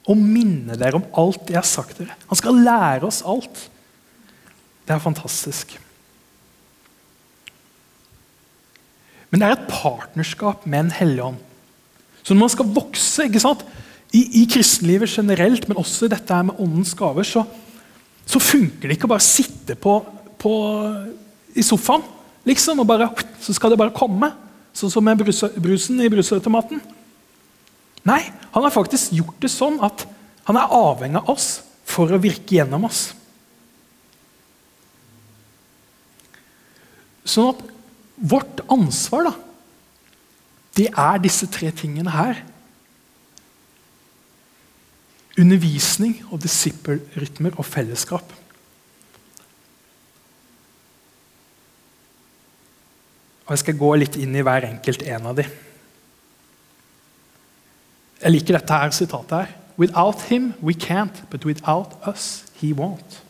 [0.09, 2.17] og minne dere om alt jeg har sagt dere.
[2.31, 3.67] Han skal lære oss alt.
[4.87, 5.77] Det er fantastisk.
[9.31, 11.41] Men det er et partnerskap med En hellig ånd.
[12.23, 13.63] Så når man skal vokse ikke sant?
[14.11, 17.45] I, i kristenlivet generelt, men også i dette med åndens gaver, så,
[18.27, 20.01] så funker det ikke å bare sitte på,
[20.41, 20.55] på,
[21.55, 22.03] i sofaen
[22.49, 23.07] liksom, og bare,
[23.39, 24.33] så skal det bare komme.
[24.75, 26.83] Sånn som med brusen i brusautomaten.
[28.09, 30.07] Nei, han har faktisk gjort det sånn at
[30.49, 31.49] han er avhengig av oss
[31.87, 33.11] for å virke gjennom oss.
[37.29, 37.61] Sånn at
[38.21, 39.33] Vårt ansvar da,
[40.77, 42.43] det er disse tre tingene her.
[45.41, 48.35] Undervisning og disippelrytmer og fellesskap.
[53.47, 55.49] Og Jeg skal gå litt inn i hver enkelt en av dem.
[58.21, 59.57] Jeg liker dette her sitatet her.
[59.81, 63.23] Without him we can't, but without us he won't.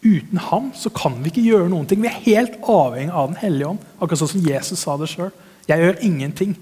[0.00, 2.00] Uten ham så kan vi ikke gjøre noen ting.
[2.00, 3.86] Vi er helt avhengig av Den hellige ånd.
[4.00, 5.32] Akkurat sånn som Jesus sa det sjøl.
[5.68, 6.54] Jeg gjør ingenting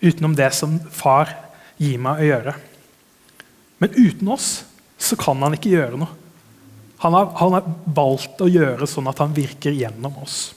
[0.00, 1.28] utenom det som far
[1.76, 2.54] gir meg å gjøre.
[3.82, 4.48] Men uten oss
[4.96, 6.20] så kan han ikke gjøre noe.
[7.04, 10.54] Han har, han har valgt å gjøre sånn at han virker gjennom oss.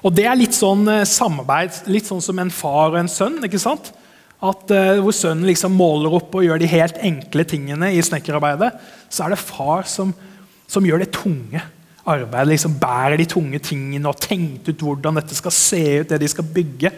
[0.00, 3.40] Og Det er litt sånn eh, samarbeid, litt sånn som en far og en sønn.
[3.44, 3.92] ikke sant?
[4.40, 8.70] At uh, Hvor sønnen liksom måler opp og gjør de helt enkle tingene i snekkerarbeidet,
[9.12, 10.14] så er det far som,
[10.64, 11.60] som gjør det tunge
[12.08, 12.48] arbeidet.
[12.54, 16.32] liksom Bærer de tunge tingene og tenkt ut hvordan dette skal se ut, det de
[16.32, 16.94] skal bygge.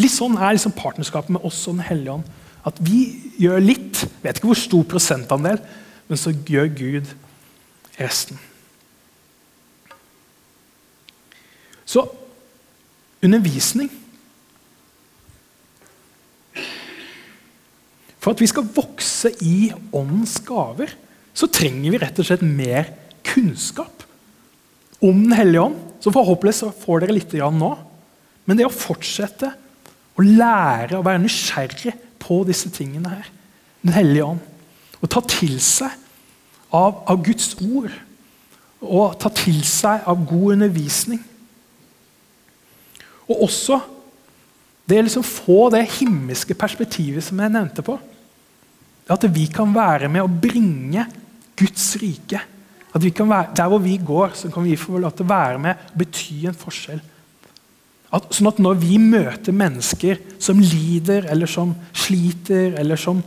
[0.00, 2.34] Litt sånn er liksom partnerskapet med oss og Den hellige ånd.
[2.66, 3.04] At vi
[3.38, 5.60] gjør litt, vet ikke hvor stor prosentandel,
[6.08, 7.12] men så gjør Gud
[8.00, 8.40] resten.
[11.96, 12.04] Så
[13.24, 13.88] undervisning
[18.20, 20.90] For at vi skal vokse i åndens gaver,
[21.30, 22.88] så trenger vi rett og slett mer
[23.22, 24.02] kunnskap
[24.98, 25.76] om Den hellige ånd.
[26.02, 27.68] Så forhåpentligvis får dere litt nå.
[28.44, 29.52] Men det å fortsette
[30.18, 33.30] å lære å være nysgjerrig på disse tingene her,
[33.86, 34.42] Den hellige ånd,
[34.98, 35.92] og ta til seg
[36.74, 37.94] av, av Guds ord,
[38.82, 41.22] og ta til seg av god undervisning
[43.26, 43.80] Og også
[44.86, 47.96] det å liksom få det himmelske perspektivet som jeg nevnte på.
[49.10, 51.06] At vi kan være med å bringe
[51.58, 52.40] Guds rike.
[52.94, 55.76] At være, Der hvor vi går, så kan vi få lov til å være med
[55.90, 57.02] og bety en forskjell.
[58.14, 63.20] At, sånn at når vi møter mennesker som lider, eller som sliter, eller som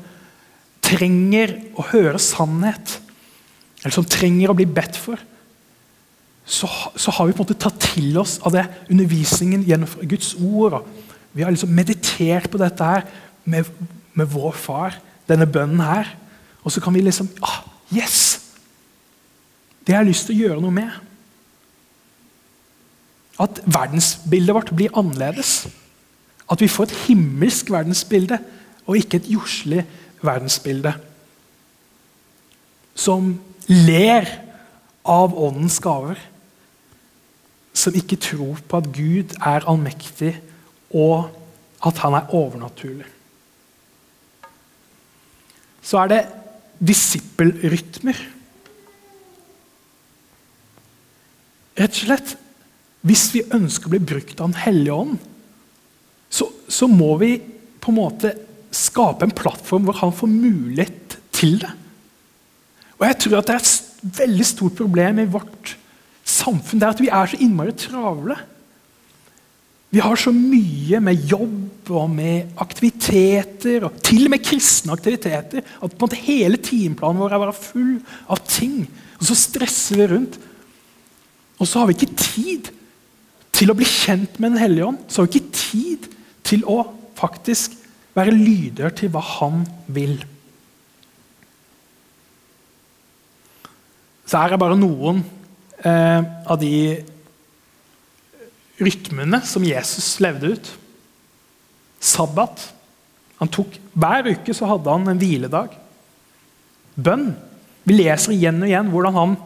[0.82, 2.96] trenger å høre sannhet,
[3.84, 5.20] eller som trenger å bli bedt for,
[6.50, 10.34] så, så har vi på en måte tatt til oss av det undervisningen gjennom Guds
[10.42, 10.82] ord.
[11.34, 13.06] vi har liksom meditert på dette her
[13.46, 13.70] med,
[14.14, 14.98] med vår far
[15.30, 16.10] denne bønnen her.
[16.66, 17.62] Og så kan vi liksom ah,
[17.94, 18.42] Yes!
[19.86, 20.90] Det har jeg lyst til å gjøre noe med.
[23.42, 25.64] At verdensbildet vårt blir annerledes.
[26.50, 28.38] At vi får et himmelsk verdensbilde
[28.86, 29.86] og ikke et jordslig
[30.26, 30.94] verdensbilde.
[32.94, 33.36] Som
[33.70, 34.30] ler
[35.10, 36.20] av åndens gaver.
[37.80, 40.34] Som ikke tror på at Gud er allmektig
[40.90, 41.30] og
[41.86, 43.08] at han er overnaturlig
[45.90, 46.20] så er det
[46.80, 48.20] disippelrytmer.
[51.80, 52.38] Rett og slett,
[53.00, 55.20] Hvis vi ønsker å bli brukt av Den hellige ånd,
[56.28, 57.38] så, så, må vi
[57.80, 58.34] på en måte
[58.76, 61.72] skape en plattform hvor han får mulighet til det.
[63.00, 65.79] Og jeg tror at Det er et veldig stort problem i vårt
[66.30, 68.38] samfunn det er at vi er så innmari travle.
[69.90, 75.64] Vi har så mye med jobb og med aktiviteter, og til og med kristne aktiviteter,
[75.66, 77.96] at på en måte hele timeplanen vår er bare full
[78.30, 78.84] av ting.
[79.18, 80.38] Og så stresser vi rundt.
[81.58, 82.70] Og så har vi ikke tid
[83.58, 85.02] til å bli kjent med Den hellige ånd.
[85.10, 86.06] Så har vi ikke tid
[86.48, 86.84] til å
[87.18, 87.74] faktisk
[88.16, 90.20] være lydhør til hva han vil.
[94.30, 95.24] Så her er bare noen
[95.86, 96.74] eh, av de
[98.80, 100.72] rytmene som Jesus levde ut.
[102.00, 102.70] Sabbat.
[103.40, 105.76] Han tok, hver uke så hadde han en hviledag.
[107.00, 107.32] Bønn.
[107.88, 109.38] Vi leser igjen og igjen hvordan han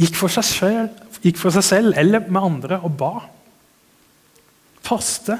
[0.00, 3.12] gikk for seg selv, gikk for seg selv eller med andre og ba.
[4.86, 5.36] Faste.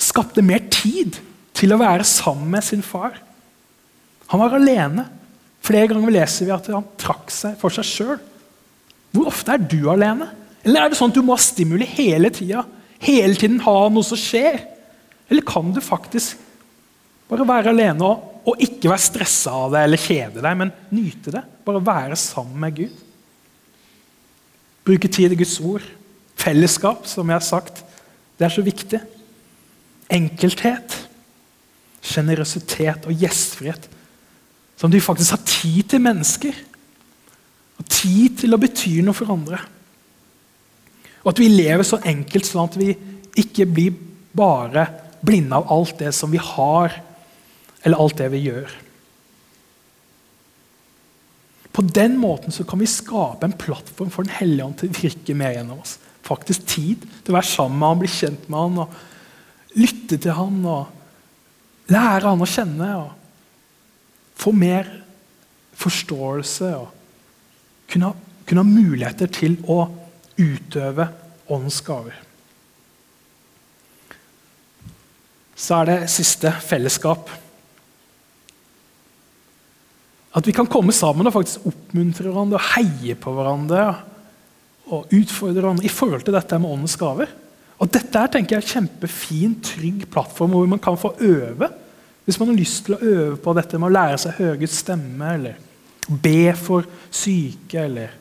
[0.00, 1.18] Skapte mer tid
[1.54, 3.18] til å være sammen med sin far.
[4.32, 5.06] Han var alene.
[5.64, 8.18] Flere ganger leser vi at han trakk seg for seg sjøl.
[9.14, 10.28] Hvor ofte er du alene?
[10.64, 12.64] Eller er det sånn at du må ha stimuli hele tida?
[13.04, 14.60] Hele tiden ha noe som skjer?
[15.30, 16.40] Eller kan du faktisk
[17.30, 21.32] bare være alene og, og ikke være stressa av det eller kjede deg, men nyte
[21.32, 21.44] det?
[21.64, 23.00] Bare være sammen med Gud.
[24.84, 25.84] Bruke tid i Guds ord.
[26.36, 27.80] Fellesskap, som jeg har sagt.
[28.36, 29.00] Det er så viktig.
[30.12, 30.98] Enkelthet.
[32.04, 33.88] Sjenerøsitet og gjestfrihet.
[34.82, 36.56] At vi faktisk har tid til mennesker.
[37.80, 39.60] Og tid til å bety noe for andre.
[41.24, 42.92] Og at vi lever så enkelt sånn at vi
[43.40, 43.94] ikke blir
[44.36, 44.86] bare
[45.24, 46.92] blinde av alt det som vi har,
[47.84, 48.74] eller alt det vi gjør.
[51.74, 54.98] På den måten så kan vi skape en plattform for Den hellige ånd til å
[55.00, 55.96] virke mer gjennom oss.
[56.24, 60.36] Faktisk tid til å være sammen med han, bli kjent med han, og lytte til
[60.38, 62.90] han og lære han å kjenne.
[63.00, 63.23] og
[64.38, 64.88] Få mer
[65.78, 66.90] forståelse og
[67.90, 68.12] kunne,
[68.46, 69.84] kunne ha muligheter til å
[70.38, 71.08] utøve
[71.50, 72.16] åndens gaver.
[75.54, 77.30] Så er det siste fellesskap.
[80.34, 83.84] At vi kan komme sammen og faktisk oppmuntre hverandre og heie på hverandre.
[84.90, 87.30] Og utfordre hverandre i forhold til dette med åndens gaver.
[87.78, 91.70] Og Dette er tenker jeg, en kjempefin, trygg plattform hvor man kan få øve.
[92.24, 95.32] Hvis man har lyst til å øve på dette med å lære seg høyest stemme,
[95.36, 95.58] eller
[96.08, 98.14] be for syke, eller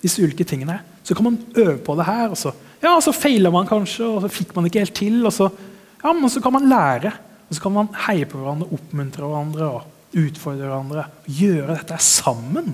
[0.00, 2.30] disse ulike tingene, så kan man øve på det her.
[2.30, 5.18] Og så, ja, så feiler man kanskje, og så fikk man ikke helt til.
[5.24, 5.50] og så,
[6.02, 7.12] ja, men så kan man lære.
[7.48, 11.08] Og så kan man heie på hverandre, oppmuntre hverandre og utfordre hverandre.
[11.10, 12.70] og Gjøre dette sammen.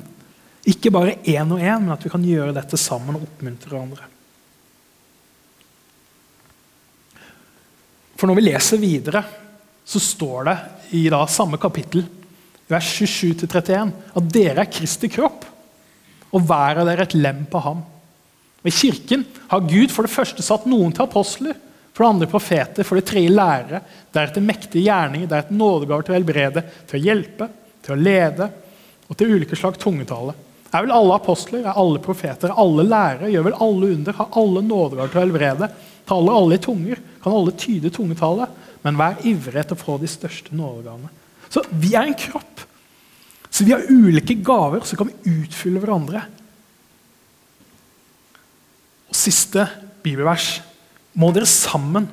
[0.69, 4.13] Ikke bare én og én, men at vi kan gjøre dette sammen og oppmuntre hverandre.
[8.17, 9.23] For når vi leser videre,
[9.87, 10.57] så står det
[10.99, 12.05] i da samme kapittel,
[12.67, 15.45] vers 27-31, at dere er Kristi kropp,
[16.35, 17.85] og hver av dere et lem på ham.
[18.63, 19.23] Og I kirken
[19.53, 21.55] har Gud for det første satt noen til apostler,
[21.95, 23.81] for det andre profeter, for det tredje lærere,
[24.13, 27.49] deretter mektige gjerninger, deretter nådegaver til å helbrede, til å hjelpe,
[27.87, 28.51] til å lede
[29.07, 30.35] og til ulike slag tungetale.
[30.75, 34.39] Er vel alle apostler, er alle profeter, er alle lærere, gjør vel alle under, har
[34.43, 35.71] alle nådegaver til å helbrede,
[36.11, 38.51] taler alle i tunger, kan alle tyde tungetale,
[38.87, 41.11] men vær ivrig etter å få de største nådegavene.
[41.51, 42.63] Så vi er en kropp.
[43.51, 46.23] Så vi har ulike gaver, så kan vi utfylle hverandre.
[49.11, 49.67] Og Siste
[50.05, 50.61] bibelvers.
[51.17, 52.07] Må dere sammen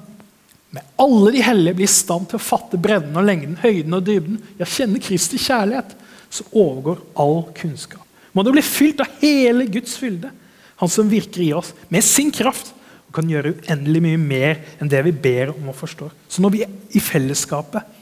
[0.73, 4.05] med alle de hellige bli i stand til å fatte bredden og lengden, høyden og
[4.07, 5.91] dybden, ja, kjenne Kristi kjærlighet,
[6.33, 8.01] som overgår all kunnskap.
[8.33, 10.33] Må dere bli fylt av hele Guds fylde,
[10.81, 12.73] Han som virker i oss med sin kraft
[13.13, 16.13] kan gjøre uendelig mye mer enn det vi ber om og forstår.
[16.27, 16.63] Så når vi
[16.97, 18.01] i fellesskapet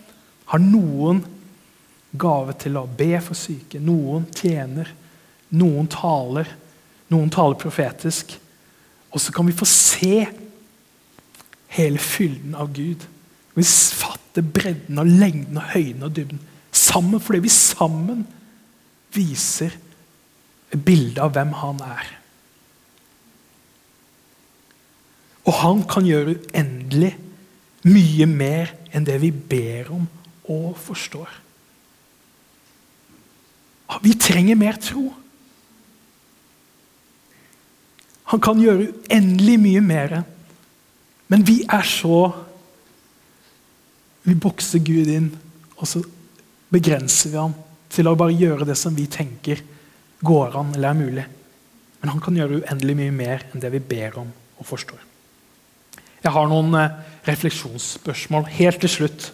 [0.52, 1.22] har noen
[2.12, 4.90] gave til å be for syke, noen tjener,
[5.56, 6.50] noen taler,
[7.12, 8.38] noen taler profetisk,
[9.12, 10.16] og så kan vi få se
[11.76, 13.04] hele fylden av Gud.
[13.56, 16.40] Vi fatter bredden og lengden og høyden og dybden
[16.72, 18.26] sammen, fordi vi sammen
[19.12, 19.76] viser
[20.72, 22.12] et bilde av hvem han er.
[25.48, 27.16] Og han kan gjøre uendelig
[27.88, 30.06] mye mer enn det vi ber om
[30.52, 31.30] og forstår.
[34.02, 35.10] Vi trenger mer tro.
[38.32, 40.16] Han kan gjøre uendelig mye mer.
[41.32, 42.24] Men vi er så
[44.22, 45.32] Vi bokser Gud inn,
[45.82, 45.98] og så
[46.70, 47.56] begrenser vi ham
[47.90, 49.64] til å bare gjøre det som vi tenker
[50.22, 51.24] går an eller er mulig.
[52.04, 54.30] Men han kan gjøre uendelig mye mer enn det vi ber om
[54.62, 55.02] og forstår.
[56.22, 56.98] Jeg har noen eh,
[57.28, 59.32] refleksjonsspørsmål helt til slutt.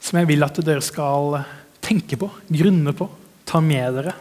[0.00, 1.42] Som jeg vil at dere skal
[1.84, 3.08] tenke på, grunne på,
[3.48, 4.16] ta med dere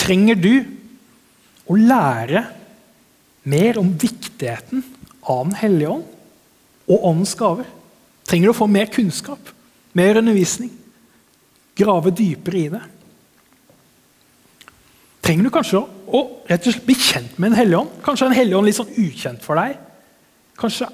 [0.00, 0.54] trenger du
[1.70, 2.42] å lære
[3.50, 4.82] mer om viktigheten
[5.30, 6.06] av Den hellige ånd
[6.90, 7.68] og åndens gaver.
[8.26, 9.52] Trenger du å få mer kunnskap,
[9.94, 10.72] mer undervisning,
[11.78, 12.82] grave dypere i det.
[15.30, 16.20] Trenger du kanskje å,
[16.50, 17.98] rett og slett bli kjent med en hellig ånd.
[18.02, 19.76] Kanskje er en hellig ånd litt sånn ukjent for deg.
[20.58, 20.88] Kanskje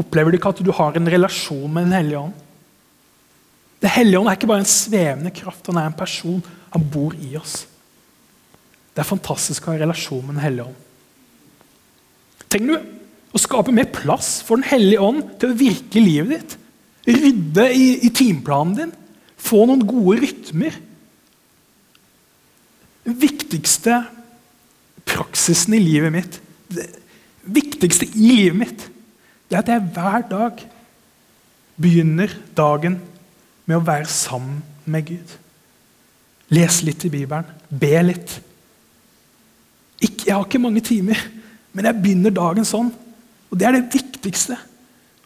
[0.00, 2.40] opplever du ikke at du har en relasjon med en hellig ånd.
[3.84, 6.40] Den hellige ånd er ikke bare en svevende kraft, han er en person.
[6.74, 7.60] Han bor i oss.
[8.90, 10.80] Det er fantastisk å ha en relasjon med Den hellige ånd.
[12.50, 16.34] Trenger du å skape mer plass for Den hellige ånd til å virke i livet
[16.34, 16.58] ditt?
[17.04, 18.92] Rydde i, i timeplanen din?
[19.38, 20.80] Få noen gode rytmer?
[23.04, 24.02] Den viktigste
[25.04, 26.40] praksisen i livet mitt,
[26.72, 26.88] det
[27.44, 28.84] viktigste i livet mitt,
[29.48, 30.62] det er at jeg hver dag
[31.76, 32.98] begynner dagen
[33.66, 35.34] med å være sammen med Gud.
[36.54, 38.38] Lese litt i Bibelen, be litt.
[40.00, 41.20] Ikke, jeg har ikke mange timer,
[41.72, 42.92] men jeg begynner dagen sånn.
[43.50, 44.56] Og Det er det viktigste.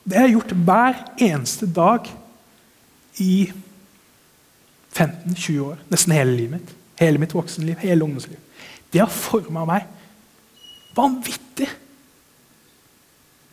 [0.05, 2.09] Det har jeg gjort hver eneste dag
[3.21, 3.49] i
[4.95, 5.81] 15-20 år.
[5.93, 6.78] Nesten hele livet mitt.
[6.99, 8.39] Hele mitt voksenliv, hele ungdomsliv.
[8.93, 9.87] Det har forma meg
[10.97, 11.69] vanvittig.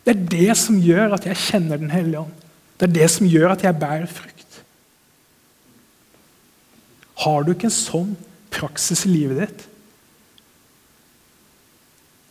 [0.06, 2.44] Det er det som gjør at jeg kjenner Den hellige ånd.
[2.76, 4.60] Det er det som gjør at jeg bærer frukt.
[7.24, 8.12] Har du ikke en sånn
[8.52, 9.64] praksis i livet ditt,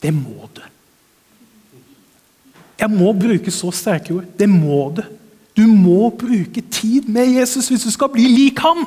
[0.06, 0.62] det må du.
[2.78, 4.28] Jeg må bruke så sterke ord.
[4.38, 5.02] Det må du.
[5.56, 8.84] Du må bruke tid med Jesus hvis du skal bli lik ham.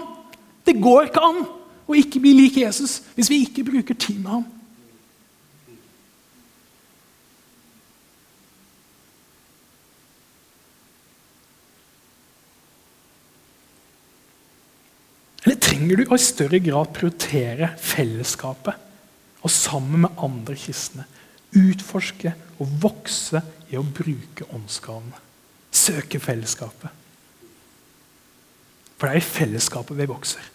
[0.68, 1.40] Det går ikke an
[1.88, 4.46] å ikke bli lik Jesus hvis vi ikke bruker tid med ham.
[15.48, 18.84] Eller trenger du å i større grad prioritere fellesskapet
[19.38, 21.06] og sammen med andre kristne
[21.56, 23.40] utforske og vokse
[23.72, 25.22] i å bruke åndsgavene?
[25.72, 26.92] Søke fellesskapet.
[28.98, 30.52] For det er i fellesskapet vi vokser.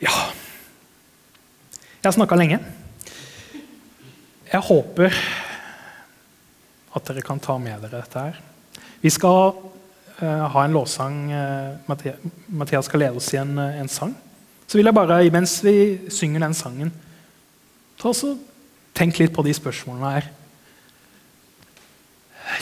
[0.00, 0.30] Ja
[2.00, 2.56] Jeg har snakka lenge.
[4.48, 5.12] Jeg håper
[6.96, 8.38] at dere kan ta med dere dette her.
[9.02, 11.18] Vi skal uh, ha en lovsang.
[11.28, 14.14] Uh, Mathias skal lede oss i en, uh, en, sang.
[14.64, 15.74] Så vil jeg bare, mens vi
[16.08, 16.94] synger den sangen,
[18.00, 18.32] ta så
[18.96, 20.32] tenk litt på de spørsmålene her.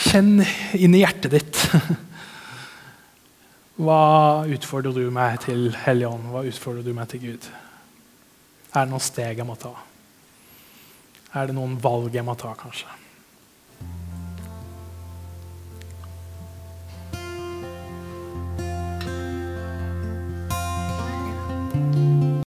[0.03, 0.43] Kjenn
[0.75, 1.63] inn i hjertet ditt.
[3.87, 4.03] Hva
[4.51, 6.27] utfordrer du meg til Hellige Ånd?
[6.35, 7.51] Hva utfordrer du meg til Gud?
[8.69, 9.73] Er det noen steg jeg må ta?
[11.33, 12.98] Er det noen valg jeg må ta, kanskje?